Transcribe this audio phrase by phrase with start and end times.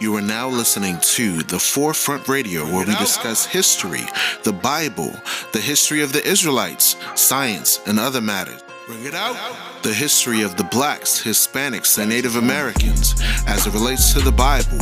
[0.00, 4.04] You are now listening to The Forefront Radio, where we discuss history,
[4.44, 5.12] the Bible,
[5.52, 8.62] the history of the Israelites, science, and other matters.
[8.86, 9.36] Bring it out.
[9.82, 13.14] The history of the blacks, Hispanics, and Native Americans
[13.48, 14.78] as it relates to the Bible.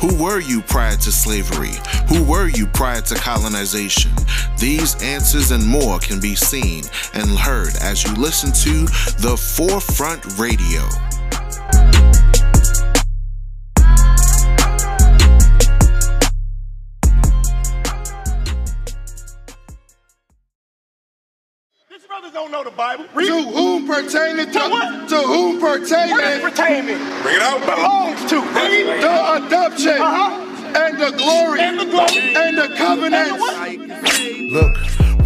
[0.00, 1.74] Who were you prior to slavery?
[2.08, 4.10] Who were you prior to colonization?
[4.58, 6.82] These answers and more can be seen
[7.14, 8.86] and heard as you listen to
[9.22, 10.82] The Forefront Radio.
[22.36, 23.06] Don't know the Bible.
[23.14, 25.08] Read To whom pertaineth To what?
[25.08, 27.22] to whom What is pertaineth?
[27.22, 27.60] Bring it out.
[27.64, 28.40] Belongs to.
[28.42, 29.02] Read.
[29.02, 30.76] the adoption Uh-huh.
[30.76, 32.18] and the glory And the glory.
[32.36, 34.52] and the And the covenants.
[34.52, 34.76] Look,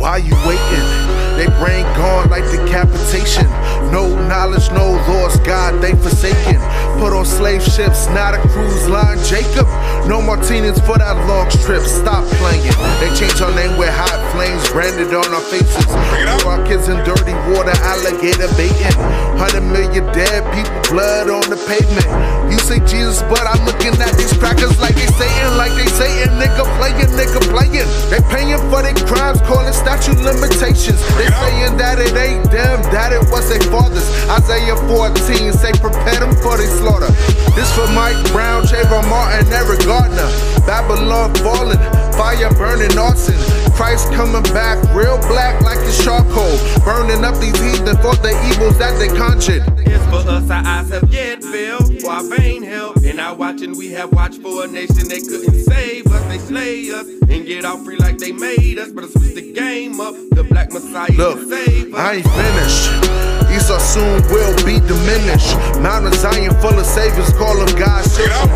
[0.01, 1.00] why you waiting?
[1.41, 3.49] They brain gone like decapitation.
[3.89, 6.61] No knowledge, no laws, God, they forsaken.
[7.01, 9.65] Put on slave ships, not a cruise line, Jacob.
[10.05, 12.69] No martinis for that long trip, stop playing.
[13.01, 15.89] They change our name with hot flames branded on our faces.
[15.89, 18.93] Throw our kids in dirty water, alligator baiting.
[19.41, 22.05] Hundred million dead people, blood on the pavement.
[22.53, 26.37] You say Jesus, but I'm looking at these crackers like they Satan, like they Satan.
[26.37, 27.89] Nigga playing, nigga playing.
[28.13, 31.01] They paying for their crimes, calling statute limitations.
[31.17, 34.07] They saying that it ain't them, that it was their fathers.
[34.29, 37.11] Isaiah 14 say prepare them for their slaughter.
[37.55, 40.29] This for Mike Brown, Trayvon Martin, Eric Gardner.
[40.67, 41.81] Babylon falling,
[42.21, 43.35] fire burning arson.
[43.73, 46.59] Christ coming back, real black like it's charcoal.
[46.85, 49.63] Burning up these heathen for the evils that they conjured.
[49.79, 52.99] It's for us, our eyes have yet failed, for our vain help.
[52.99, 56.23] In our watching, we have watched for a nation they couldn't save us.
[56.29, 58.93] They slay us and get off free like they made us.
[58.93, 62.01] But I switch the game up, the black messiah Look, save us.
[62.01, 63.50] I ain't finished.
[63.55, 65.57] Esau soon will be diminished.
[65.81, 68.49] Mount Zion full of saviors, call them God's children.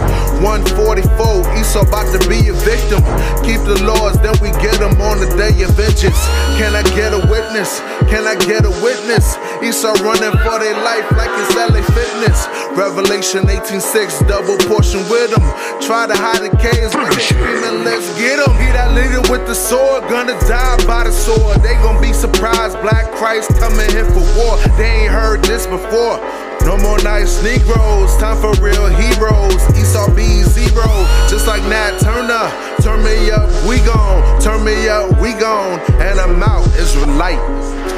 [0.42, 3.00] 144, Esau about to be a victim.
[3.46, 6.18] Keep the laws, then we get them on the day of vengeance.
[6.60, 7.80] Can I get a witness?
[8.12, 9.36] Can I get a witness?
[9.62, 12.46] Esau running for their life like it's LA Fitness.
[12.76, 15.46] Revelation 18:6, double portion with them.
[15.80, 18.52] Try to hide the caves, but they screaming, let's get them.
[18.58, 21.62] He that leader with the sword, gonna die by the sword.
[21.62, 24.58] They gonna be surprised, Black Christ coming here for war.
[24.76, 26.20] They ain't heard this before.
[26.64, 29.60] No more nice Negroes, time for real heroes.
[29.76, 30.88] Esau be zero,
[31.28, 32.48] just like Nat Turner.
[32.80, 34.40] Turn me up, we gone.
[34.40, 35.80] Turn me up, we gone.
[36.00, 37.38] And I'm out, Israelite.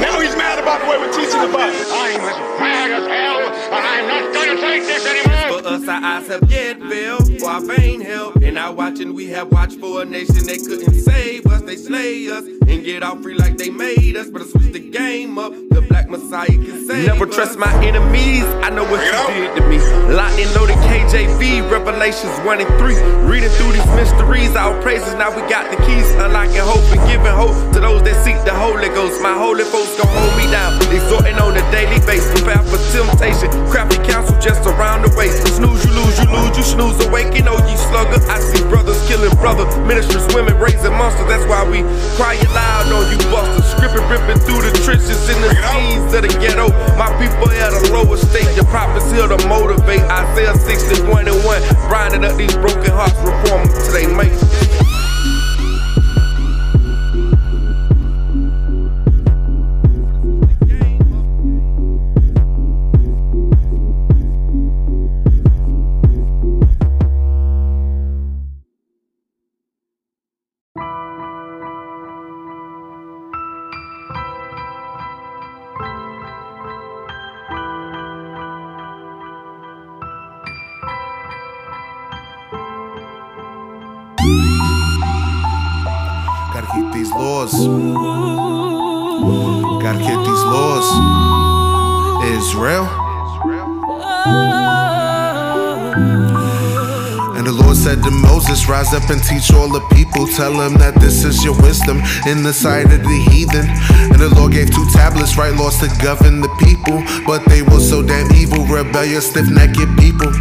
[0.01, 1.79] Now he's mad about the way we're teaching the Bible.
[1.91, 5.63] I'm as mad as hell, and I'm not gonna take this anymore.
[5.63, 8.43] For us, our eyes have yet failed, for our vain help.
[8.43, 11.63] In our watching, we have watched for a nation they couldn't save us.
[11.63, 14.29] They slay us and get off free like they made us.
[14.31, 17.35] But I switch the game up, the black messiah can save Never us.
[17.35, 18.45] trust my enemies.
[18.65, 19.79] I know what Bring it you did to me.
[20.15, 22.95] Locked and loaded KJV, Revelations 1 and 3.
[23.31, 25.15] Reading through these mysteries, our praises.
[25.15, 28.55] Now we got the keys, unlocking hope and giving hope to those that seek the
[28.55, 29.21] Holy Ghost.
[29.23, 32.31] My holy folks gon' hold me down, exhorting on a daily basis.
[32.41, 32.79] Prepare for
[42.17, 43.69] crying loud on you busters.
[43.77, 46.73] Scripping, ripping through the trenches in the scenes of the ghetto.
[46.97, 50.01] My people at a lower state, the prophets here to motivate.
[50.09, 54.56] Isaiah 61 and 1, grinding up these broken hearts, reform them till they make.
[86.97, 87.53] These laws.
[89.83, 90.87] Gotta keep these laws.
[92.25, 92.87] Israel.
[97.37, 100.27] And the Lord said to Moses, Rise up and teach all the people.
[100.27, 103.69] Tell them that this is your wisdom in the sight of the heathen.
[104.11, 107.05] And the Lord gave two tablets, right laws to govern the people.
[107.27, 110.33] But they were so damn evil, rebellious, stiff necked people.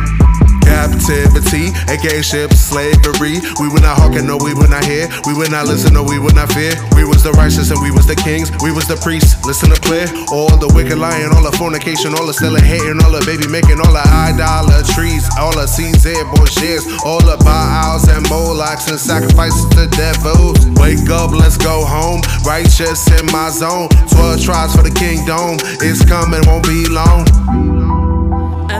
[0.75, 3.39] Captivity, aka ship slavery.
[3.63, 5.07] We would not hearken, no, we would not hear.
[5.23, 6.75] We would not listen, no, we would not fear.
[6.99, 8.51] We was the righteous and we was the kings.
[8.59, 9.39] We was the priests.
[9.47, 10.03] Listen to clear.
[10.35, 13.79] All the wicked lying, all the fornication, all the selling, hating, all the baby making,
[13.79, 19.87] all the idolatries, all the Caesar bullshits, all the Baals and Molochs and sacrifices to
[19.95, 20.59] devils.
[20.75, 22.19] Wake up, let's go home.
[22.43, 23.87] Righteous in my zone.
[24.11, 25.55] Twelve tribes for the kingdom.
[25.79, 28.04] It's coming, won't be long.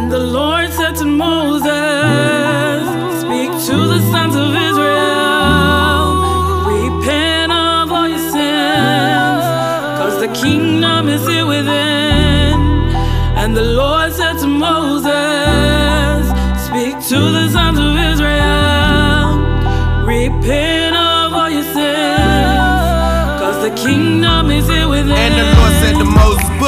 [0.06, 1.66] And the Lord said to Moses,
[3.22, 4.00] Speak to the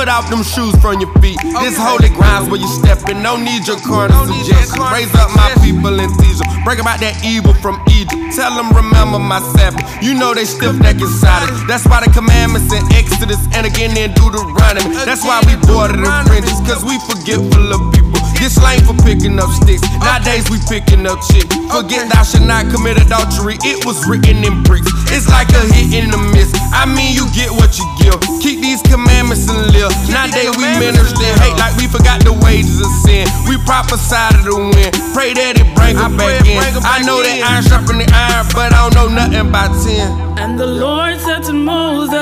[0.08, 1.36] Put off them shoes from your feet.
[1.60, 3.22] This holy ground's where you stepping.
[3.22, 4.80] No need your corner suggestions.
[4.88, 6.48] Raise up my people in them.
[6.64, 8.16] Break about that evil from Egypt.
[8.32, 9.84] Tell them remember my Sabbath.
[10.00, 11.68] You know they stiff necked inside it.
[11.68, 14.96] That's why the commandments in Exodus and again in Deuteronomy.
[15.04, 18.07] That's why we bordered the fringes, cause we forgetful of people.
[18.48, 19.84] Get slain for picking up sticks.
[20.00, 21.52] Nowadays we picking up shit.
[21.68, 23.60] Forget thou should not commit adultery.
[23.68, 24.88] It was written in bricks.
[25.12, 26.56] It's like a hit in the miss.
[26.72, 28.16] I mean, you get what you give.
[28.40, 29.92] Keep these commandments and live.
[30.08, 33.28] Nowadays we minister hate like we forgot the wages of sin.
[33.52, 34.96] We prophesy to the wind.
[35.12, 36.64] Pray that it bring them back in.
[36.88, 40.08] I know that iron sharpen the iron, but I don't know nothing about ten.
[40.40, 42.16] And the Lord said to Moses,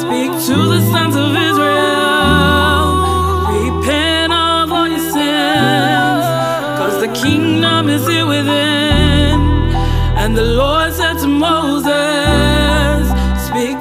[0.00, 1.49] Speak to the sons of Israel,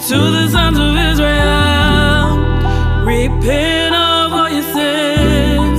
[0.10, 2.42] to the sons of Israel,
[3.06, 5.78] repent of all your sins,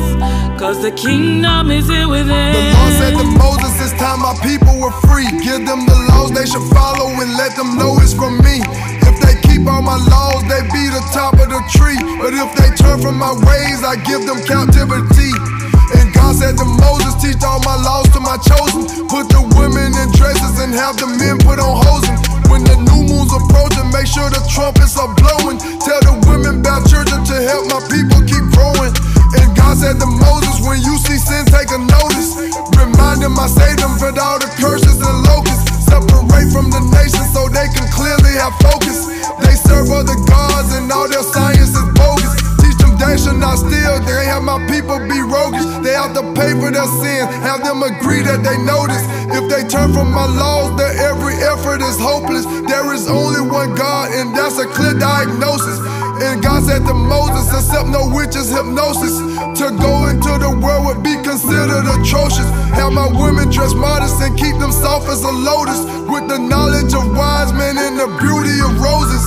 [0.54, 2.54] cause the kingdom is here within.
[2.54, 5.26] The Lord said to Moses, It's time my people were free.
[5.42, 8.62] Give them the laws they should follow and let them know it's from me.
[9.02, 11.98] If they keep all my laws, they be the top of the tree.
[12.22, 15.34] But if they turn from my ways, I give them captivity.
[15.98, 19.10] And God said to Moses, Teach all my laws to my chosen.
[19.10, 22.29] Put the women in dresses and have the men put on hosen.
[22.50, 25.62] When the new moon's approaching, make sure the trumpets are blowing.
[25.86, 28.90] Tell the women about children to help my people keep growing.
[29.38, 32.34] And God said to Moses, when you see sin, take a notice.
[32.74, 35.86] Remind them I saved them, but all the curses and locusts.
[35.86, 39.06] Separate from the nation so they can clearly have focus.
[39.46, 41.89] They serve other gods and all their science is
[44.10, 45.66] they have my people be roguish.
[45.86, 49.02] They have to pay for their sins, have them agree that they notice.
[49.30, 52.44] If they turn from my laws, their every effort is hopeless.
[52.66, 55.78] There is only one God, and that's a clear diagnosis.
[56.20, 59.16] And God said to Moses, accept no witches, hypnosis.
[59.62, 62.48] To go into the world would be considered atrocious.
[62.76, 65.80] Have my women dress modest and keep them soft as a lotus.
[66.10, 69.24] With the knowledge of wise men and the beauty of roses.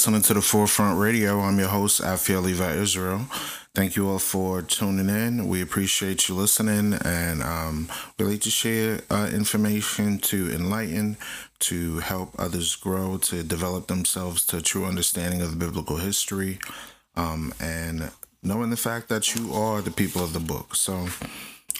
[0.00, 1.40] Listening to the Forefront Radio.
[1.40, 3.26] I'm your host, Afia Levi Israel.
[3.74, 5.46] Thank you all for tuning in.
[5.46, 11.18] We appreciate you listening, and um, we like to share uh, information to enlighten,
[11.68, 16.58] to help others grow, to develop themselves to a true understanding of the biblical history,
[17.16, 18.10] um, and
[18.42, 20.74] knowing the fact that you are the people of the book.
[20.76, 21.08] So,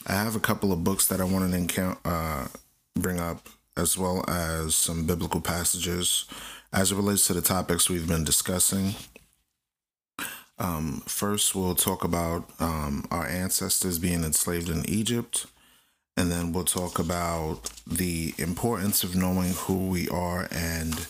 [0.07, 2.49] I have a couple of books that I wanted to encounter, uh,
[2.95, 3.49] bring up,
[3.79, 6.27] as well as some biblical passages
[6.73, 8.95] as it relates to the topics we've been discussing.
[10.59, 15.47] Um, first, we'll talk about um, our ancestors being enslaved in Egypt,
[16.17, 21.07] and then we'll talk about the importance of knowing who we are and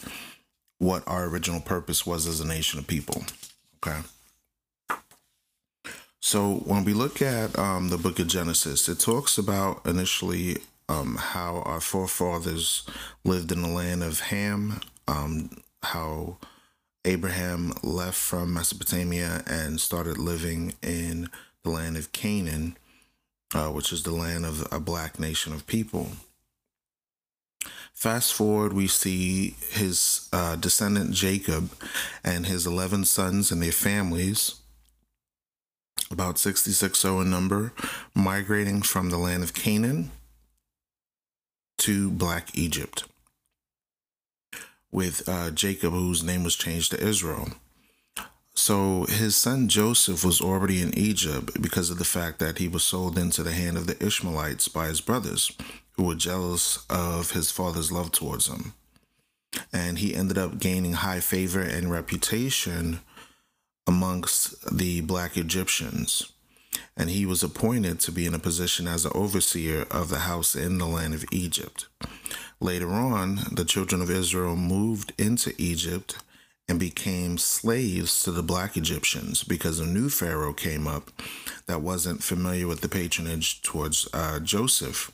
[0.78, 3.24] what our original purpose was as a nation of people.
[3.84, 4.00] Okay.
[6.20, 11.16] So, when we look at um, the book of Genesis, it talks about initially um,
[11.16, 12.84] how our forefathers
[13.24, 15.50] lived in the land of Ham, um,
[15.82, 16.38] how
[17.04, 21.28] Abraham left from Mesopotamia and started living in
[21.64, 22.76] the land of Canaan,
[23.54, 26.12] uh, which is the land of a black nation of people.
[27.92, 31.70] Fast forward, we see his uh, descendant Jacob
[32.24, 34.60] and his 11 sons and their families,
[36.10, 37.72] about 66 in number,
[38.14, 40.12] migrating from the land of Canaan
[41.78, 43.04] to Black Egypt
[44.92, 47.48] with uh, Jacob, whose name was changed to Israel.
[48.54, 52.82] So his son Joseph was already in Egypt because of the fact that he was
[52.82, 55.50] sold into the hand of the Ishmaelites by his brothers,
[55.92, 58.74] who were jealous of his father's love towards him.
[59.72, 63.00] And he ended up gaining high favor and reputation
[63.86, 66.32] amongst the black Egyptians.
[66.96, 70.54] And he was appointed to be in a position as an overseer of the house
[70.54, 71.88] in the land of Egypt.
[72.60, 76.16] Later on, the children of Israel moved into Egypt
[76.68, 81.10] and became slaves to the black Egyptians because a new Pharaoh came up
[81.66, 85.10] that wasn't familiar with the patronage towards uh, Joseph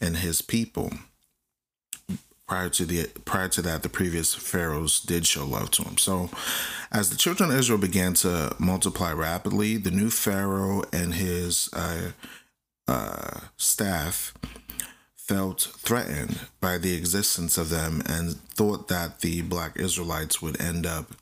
[0.00, 0.90] and his people.
[2.48, 5.98] Prior to the prior to that, the previous pharaohs did show love to him.
[5.98, 6.30] So,
[6.92, 12.12] as the children of Israel began to multiply rapidly, the new pharaoh and his uh,
[12.86, 14.32] uh, staff
[15.26, 20.86] felt threatened by the existence of them and thought that the black Israelites would end
[20.86, 21.12] up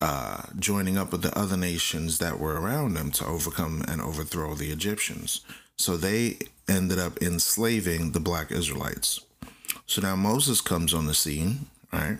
[0.00, 4.54] uh, joining up with the other nations that were around them to overcome and overthrow
[4.54, 5.42] the Egyptians.
[5.78, 9.20] So they ended up enslaving the black Israelites.
[9.86, 12.18] So now Moses comes on the scene, right?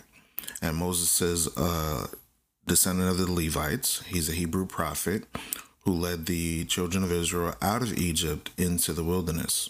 [0.61, 2.07] And Moses is a
[2.65, 4.01] descendant of the Levites.
[4.03, 5.25] He's a Hebrew prophet
[5.81, 9.69] who led the children of Israel out of Egypt into the wilderness.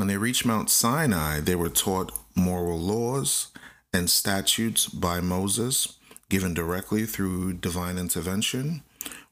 [0.00, 3.48] When they reached Mount Sinai, they were taught moral laws
[3.92, 5.98] and statutes by Moses,
[6.30, 8.82] given directly through divine intervention,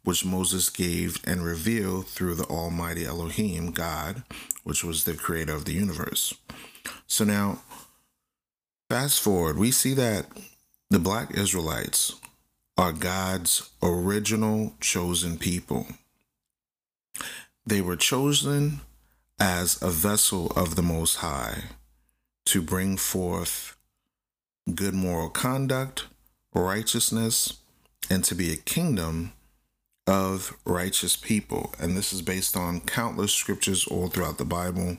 [0.04, 4.25] which Moses gave and revealed through the Almighty Elohim, God,
[4.62, 6.34] which was the creator of the universe.
[7.06, 7.60] So now,
[8.90, 10.26] fast forward, we see that
[10.90, 12.14] the black Israelites
[12.76, 15.87] are God's original chosen people.
[17.64, 18.82] They were chosen
[19.38, 21.64] as a vessel of the Most High
[22.47, 23.76] to bring forth
[24.75, 26.07] good moral conduct,
[26.54, 27.59] righteousness,
[28.11, 29.33] and to be a kingdom
[30.07, 31.75] of righteous people.
[31.78, 34.97] And this is based on countless scriptures all throughout the Bible.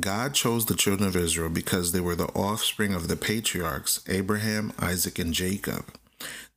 [0.00, 4.72] God chose the children of Israel because they were the offspring of the patriarchs Abraham,
[4.78, 5.84] Isaac, and Jacob.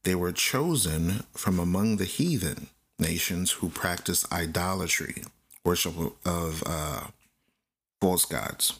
[0.03, 2.67] They were chosen from among the heathen
[2.97, 5.23] nations who practiced idolatry
[5.69, 5.93] worship
[6.25, 7.01] of uh,
[8.01, 8.79] false gods.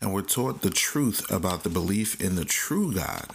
[0.00, 3.28] And we're taught the truth about the belief in the true God.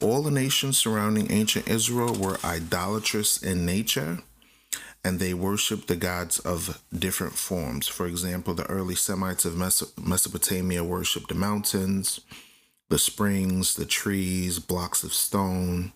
[0.00, 4.18] All the nations surrounding ancient Israel were idolatrous in nature,
[5.04, 7.88] and they worshiped the gods of different forms.
[7.88, 12.20] For example, the early Semites of Mesopotamia worshiped the mountains,
[12.88, 15.92] the springs, the trees, blocks of stone,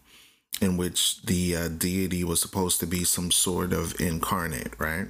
[0.60, 5.08] in which the uh, deity was supposed to be some sort of incarnate, right?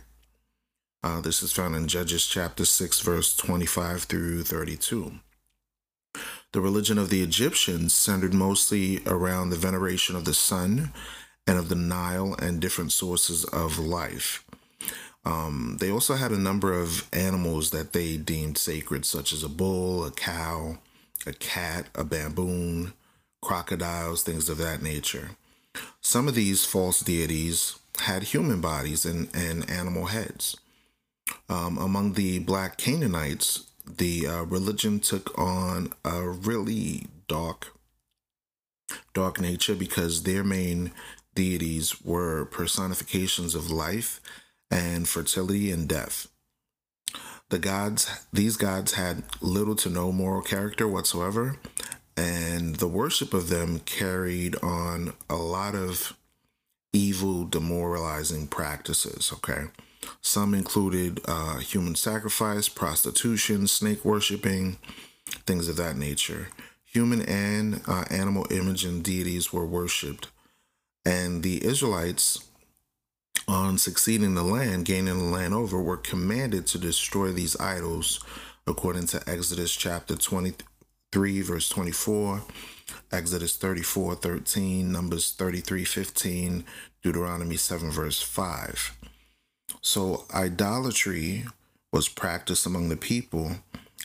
[1.02, 5.12] Uh, this is found in Judges chapter 6, verse 25 through 32.
[6.52, 10.92] The religion of the Egyptians centered mostly around the veneration of the sun
[11.46, 14.44] and of the Nile and different sources of life.
[15.24, 19.48] Um, they also had a number of animals that they deemed sacred, such as a
[19.48, 20.78] bull, a cow,
[21.26, 22.92] a cat, a baboon,
[23.40, 25.30] crocodiles, things of that nature.
[26.02, 30.58] Some of these false deities had human bodies and, and animal heads.
[31.48, 37.74] Um, among the black Canaanites, the uh, religion took on a really dark,
[39.14, 40.92] dark nature because their main
[41.34, 44.20] deities were personifications of life
[44.70, 46.28] and fertility and death.
[47.48, 51.56] The gods, these gods had little to no moral character whatsoever,
[52.16, 56.16] and the worship of them carried on a lot of
[56.92, 59.32] evil, demoralizing practices.
[59.32, 59.64] Okay.
[60.20, 64.78] Some included uh, human sacrifice, prostitution, snake worshiping,
[65.46, 66.48] things of that nature.
[66.84, 70.28] Human and uh, animal image and deities were worshipped.
[71.04, 72.44] And the Israelites,
[73.48, 78.20] on succeeding the land, gaining the land over, were commanded to destroy these idols,
[78.66, 82.42] according to Exodus chapter 23, verse 24,
[83.12, 86.64] Exodus 34, 13, Numbers 33, 15,
[87.02, 88.99] Deuteronomy 7, verse 5.
[89.80, 91.44] So idolatry
[91.92, 93.52] was practiced among the people,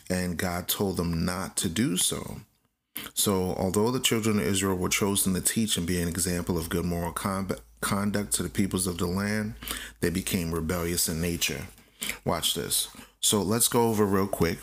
[0.09, 2.37] and God told them not to do so.
[3.13, 6.69] So, although the children of Israel were chosen to teach and be an example of
[6.69, 9.55] good moral conduct to the peoples of the land,
[9.99, 11.67] they became rebellious in nature.
[12.23, 12.87] Watch this.
[13.19, 14.59] So, let's go over real quick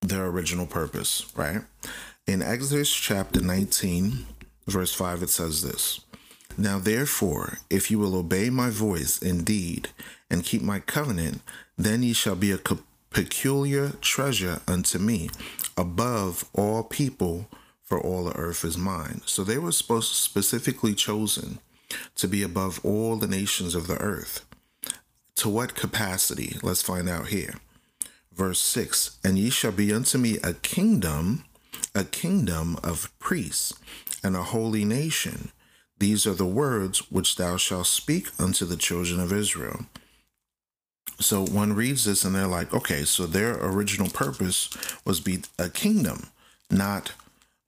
[0.00, 1.60] their original purpose, right?
[2.26, 4.26] In Exodus chapter 19,
[4.66, 6.00] verse 5, it says this
[6.58, 9.88] now, therefore, if you will obey my voice indeed
[10.30, 11.42] and keep my covenant,
[11.78, 12.58] then ye shall be a
[13.10, 15.30] peculiar treasure unto me
[15.76, 17.48] above all people,
[17.82, 19.20] for all the earth is mine.
[19.26, 21.58] So they were supposed specifically chosen
[22.16, 24.44] to be above all the nations of the earth.
[25.36, 26.56] To what capacity?
[26.62, 27.54] Let's find out here.
[28.32, 31.44] Verse 6 And ye shall be unto me a kingdom,
[31.94, 33.72] a kingdom of priests,
[34.22, 35.50] and a holy nation.
[36.00, 39.84] These are the words which thou shalt speak unto the children of Israel.
[41.20, 44.70] So one reads this and they're like, okay, so their original purpose
[45.04, 46.28] was be a kingdom,
[46.70, 47.12] not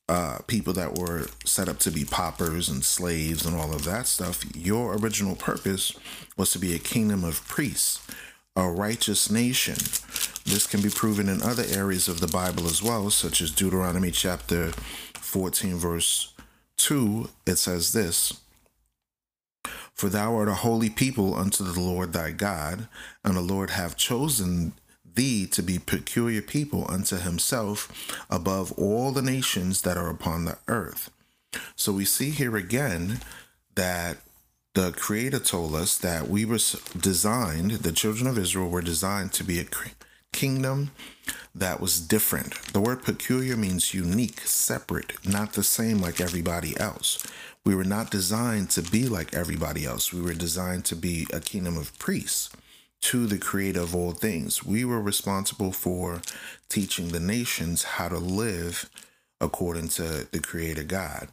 [0.08, 4.06] uh, people that were set up to be paupers and slaves and all of that
[4.06, 4.44] stuff.
[4.56, 5.94] Your original purpose
[6.38, 8.00] was to be a kingdom of priests,
[8.56, 9.76] a righteous nation.
[10.46, 14.10] This can be proven in other areas of the Bible as well, such as Deuteronomy
[14.10, 14.72] chapter
[15.20, 16.31] 14, verse
[16.82, 17.28] 2.
[17.46, 18.40] It says this
[19.94, 22.88] For thou art a holy people unto the Lord thy God,
[23.24, 24.72] and the Lord hath chosen
[25.14, 30.58] thee to be peculiar people unto himself above all the nations that are upon the
[30.68, 31.10] earth.
[31.76, 33.20] So we see here again
[33.74, 34.18] that
[34.74, 36.58] the creator told us that we were
[36.98, 39.64] designed, the children of Israel were designed to be a
[40.32, 40.90] kingdom
[41.54, 42.54] that was different.
[42.72, 47.24] The word peculiar means unique, separate, not the same like everybody else.
[47.64, 50.12] We were not designed to be like everybody else.
[50.12, 52.50] We were designed to be a kingdom of priests
[53.02, 54.64] to the creator of all things.
[54.64, 56.22] We were responsible for
[56.68, 58.88] teaching the nations how to live
[59.40, 61.28] according to the creator God.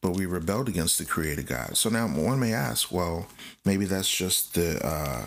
[0.00, 1.76] But we rebelled against the creator God.
[1.76, 3.26] So now one may ask, well,
[3.64, 5.26] maybe that's just the uh,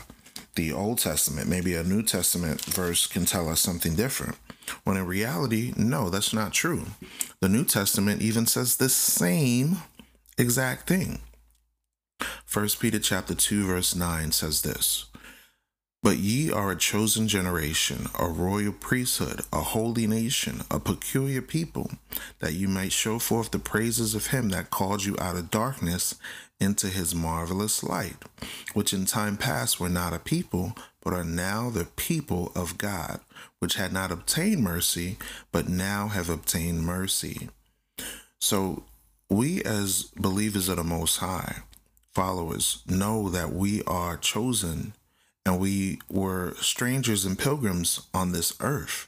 [0.56, 1.48] the Old Testament.
[1.48, 4.36] Maybe a New Testament verse can tell us something different.
[4.84, 6.86] When in reality, no, that's not true.
[7.42, 9.78] The New Testament even says the same
[10.38, 11.20] exact thing.
[12.46, 15.06] First Peter chapter 2 verse 9 says this.
[16.04, 21.92] But ye are a chosen generation, a royal priesthood, a holy nation, a peculiar people,
[22.40, 26.16] that you might show forth the praises of him that called you out of darkness
[26.60, 28.18] into his marvelous light,
[28.74, 33.22] which in time past were not a people, but are now the people of God,
[33.60, 35.18] which had not obtained mercy,
[35.54, 37.48] but now have obtained mercy.
[38.40, 38.84] So
[39.30, 41.64] we as believers of the Most High,
[42.12, 44.94] followers, know that we are chosen
[45.46, 49.08] and we were strangers and pilgrims on this earth.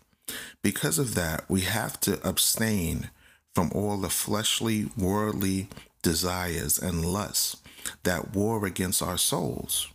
[0.61, 3.09] Because of that, we have to abstain
[3.53, 5.69] from all the fleshly, worldly
[6.01, 7.57] desires and lusts
[8.03, 9.87] that war against our souls,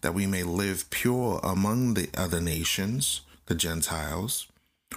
[0.00, 4.46] that we may live pure among the other nations, the Gentiles,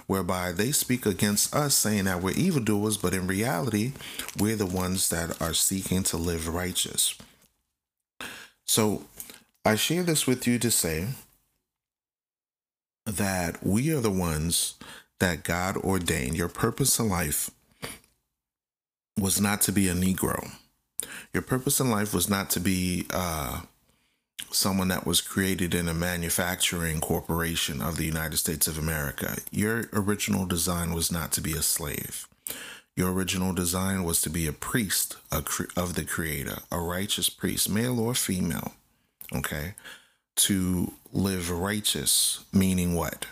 [0.06, 3.92] whereby they speak against us, saying that we're evildoers, but in reality,
[4.38, 7.16] we're the ones that are seeking to live righteous.
[8.64, 9.04] So,
[9.66, 11.06] I share this with you to say
[13.06, 14.74] that we are the ones
[15.20, 16.36] that God ordained.
[16.36, 17.50] Your purpose in life
[19.18, 20.50] was not to be a Negro.
[21.32, 23.62] Your purpose in life was not to be uh,
[24.50, 29.38] someone that was created in a manufacturing corporation of the United States of America.
[29.50, 32.28] Your original design was not to be a slave.
[32.96, 37.98] Your original design was to be a priest of the Creator, a righteous priest, male
[37.98, 38.74] or female
[39.34, 39.74] okay,
[40.36, 43.26] to live righteous, meaning what?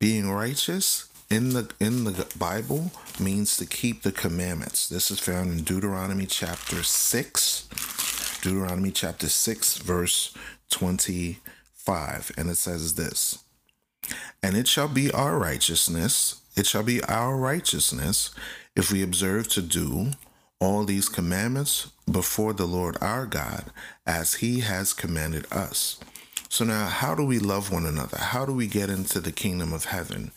[0.00, 4.88] Being righteous in the in the Bible means to keep the commandments.
[4.88, 8.40] This is found in Deuteronomy chapter 6.
[8.42, 10.34] Deuteronomy chapter 6 verse
[10.70, 13.42] 25 and it says this.
[14.42, 18.34] And it shall be our righteousness, it shall be our righteousness
[18.76, 20.10] if we observe to do
[20.60, 23.64] all these commandments before the Lord our God
[24.06, 25.98] as he has commanded us.
[26.48, 28.18] So now, how do we love one another?
[28.18, 30.30] How do we get into the kingdom of heaven?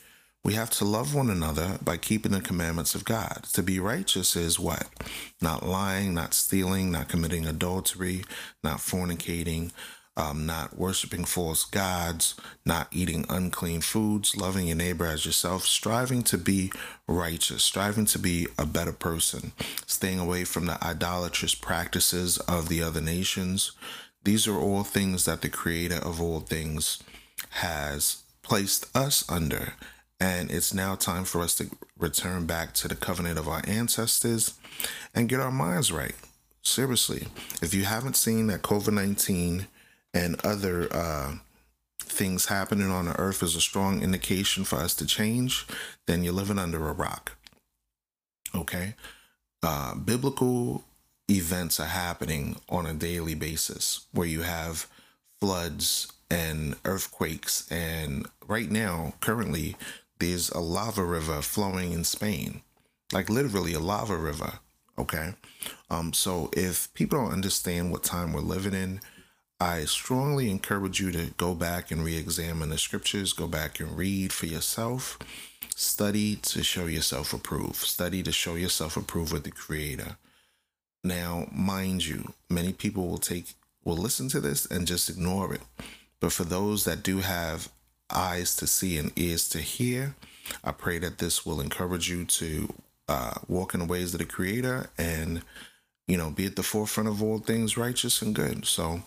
[0.43, 3.45] We have to love one another by keeping the commandments of God.
[3.53, 4.87] To be righteous is what?
[5.41, 8.23] Not lying, not stealing, not committing adultery,
[8.63, 9.71] not fornicating,
[10.17, 12.33] um, not worshiping false gods,
[12.65, 16.71] not eating unclean foods, loving your neighbor as yourself, striving to be
[17.07, 19.51] righteous, striving to be a better person,
[19.85, 23.73] staying away from the idolatrous practices of the other nations.
[24.23, 27.01] These are all things that the creator of all things
[27.51, 29.73] has placed us under.
[30.19, 34.55] And it's now time for us to return back to the covenant of our ancestors
[35.13, 36.15] and get our minds right.
[36.63, 37.27] Seriously,
[37.61, 39.67] if you haven't seen that COVID 19
[40.17, 41.33] and other uh,
[41.99, 45.67] things happening on the earth is a strong indication for us to change,
[46.07, 47.37] then you're living under a rock.
[48.55, 48.95] Okay?
[49.61, 50.83] Uh, biblical
[51.29, 54.87] events are happening on a daily basis where you have
[55.39, 57.69] floods and earthquakes.
[57.71, 59.75] And right now, currently,
[60.19, 62.61] there's a lava river flowing in Spain,
[63.13, 64.53] like literally a lava river.
[64.97, 65.35] Okay.
[65.91, 68.99] Um, so if people don't understand what time we're living in,
[69.59, 73.97] I strongly encourage you to go back and re examine the scriptures, go back and
[73.97, 75.17] read for yourself,
[75.75, 80.17] study to show yourself approved, study to show yourself approved with the Creator.
[81.03, 85.61] Now, mind you, many people will take will listen to this and just ignore it.
[86.19, 87.69] But for those that do have
[88.11, 90.15] eyes to see and ears to hear,
[90.63, 92.73] I pray that this will encourage you to
[93.07, 95.41] uh, walk in the ways of the Creator and,
[96.07, 98.65] you know, be at the forefront of all things righteous and good.
[98.65, 99.03] So,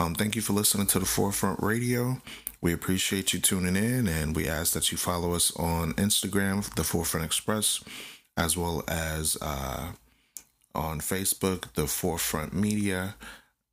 [0.00, 2.22] um, thank you for listening to the Forefront Radio.
[2.62, 6.84] We appreciate you tuning in, and we ask that you follow us on Instagram, The
[6.84, 7.84] Forefront Express,
[8.34, 9.92] as well as uh,
[10.74, 13.14] on Facebook, The Forefront Media.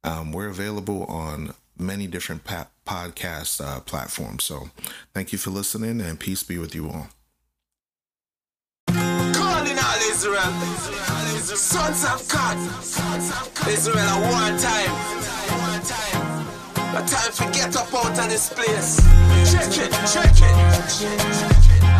[0.04, 4.44] Um, we're available on many different pa- podcast uh, platforms.
[4.44, 4.70] So,
[5.14, 7.08] thank you for listening, and peace be with you all.
[8.90, 9.64] All
[10.12, 10.52] Israel,
[11.56, 12.58] sons of God,
[13.70, 15.77] Israel one time.
[17.06, 18.98] Time to get up out of this place.
[19.52, 21.88] Check it, check it.
[21.88, 21.97] We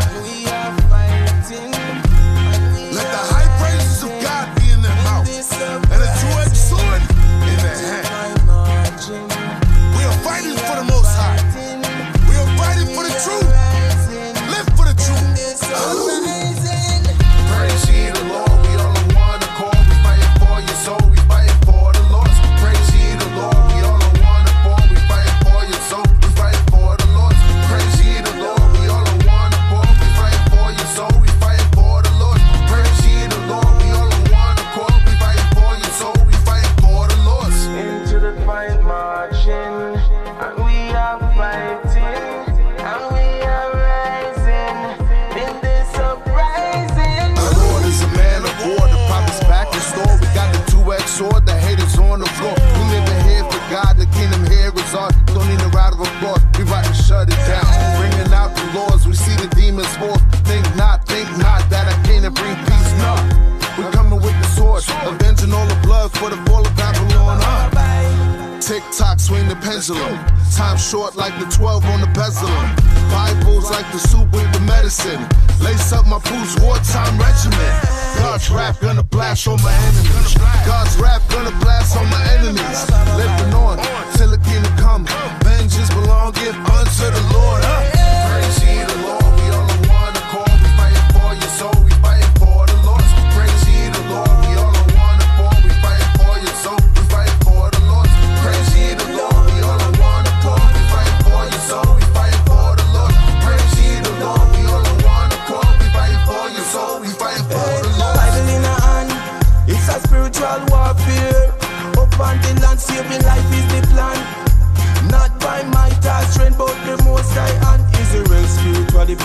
[78.50, 80.34] rap gonna blast on my enemies.
[80.66, 82.90] God's rap gonna blast on my enemies.
[83.16, 83.78] Living on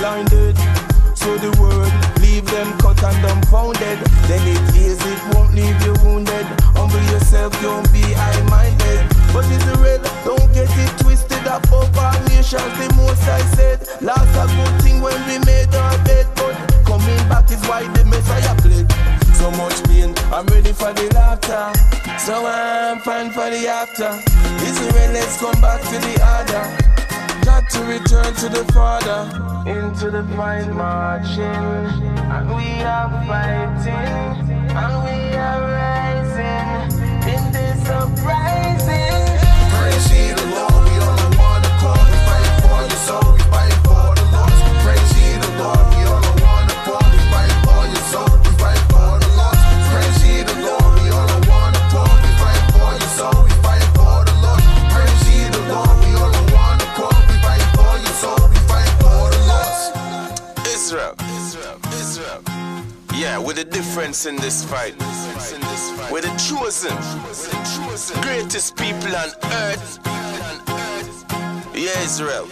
[0.04, 0.58] blinded.
[1.16, 4.00] So the word leave them cut and dumbfounded.
[4.28, 6.44] Then it is, it won't leave you wounded.
[6.76, 9.00] Humble yourself, don't be high-minded.
[9.32, 12.74] But Israel, don't get it twisted up over nations.
[12.76, 16.52] The most I said, last a good thing when we made our bed, but
[16.84, 18.92] coming back is why the Messiah played.
[19.39, 21.72] So much pain, I'm ready for the laughter.
[22.20, 24.12] So I'm fine for the after.
[24.68, 26.84] Israel, let's come back to the order.
[27.45, 29.69] Got to return to the Father.
[29.69, 31.43] Into the fight marching.
[31.43, 34.49] And we are fighting.
[34.71, 36.12] And we are rising.
[63.93, 64.95] Difference in this fight.
[66.12, 66.97] We're the chosen.
[68.23, 69.99] Greatest people on earth.
[71.75, 72.47] Yeah, Israel.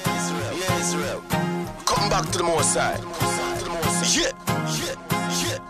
[1.85, 2.99] Come back to the Most High.
[4.13, 4.29] Yeah.
[4.85, 4.97] Yeah.
[5.41, 5.61] Yeah.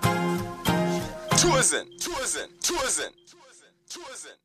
[1.38, 1.88] Chosen.
[1.98, 2.50] Chosen.
[2.60, 3.14] Chosen.
[3.88, 4.41] Chosen.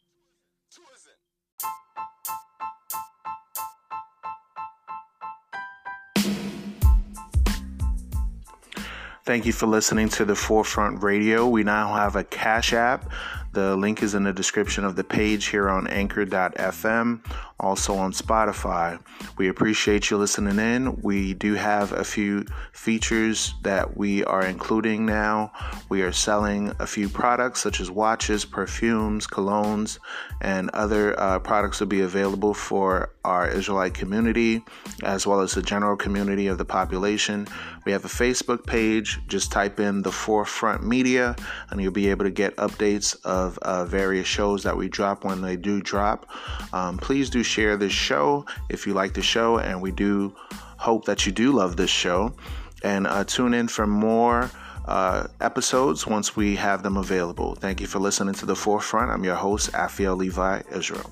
[9.26, 11.48] Thank you for listening to the Forefront Radio.
[11.48, 13.10] We now have a Cash App.
[13.56, 17.24] The link is in the description of the page here on anchor.fm,
[17.58, 19.00] also on Spotify.
[19.38, 21.00] We appreciate you listening in.
[21.00, 25.52] We do have a few features that we are including now.
[25.88, 30.00] We are selling a few products such as watches, perfumes, colognes,
[30.42, 34.62] and other uh, products will be available for our Israelite community
[35.02, 37.48] as well as the general community of the population.
[37.86, 39.18] We have a Facebook page.
[39.28, 41.34] Just type in the Forefront Media
[41.70, 45.24] and you'll be able to get updates of of uh, various shows that we drop
[45.24, 46.26] when they do drop.
[46.72, 50.34] Um, please do share this show if you like the show, and we do
[50.78, 52.34] hope that you do love this show.
[52.82, 54.50] And uh, tune in for more
[54.86, 57.54] uh, episodes once we have them available.
[57.54, 59.10] Thank you for listening to The Forefront.
[59.10, 61.10] I'm your host, Afiel Levi Israel.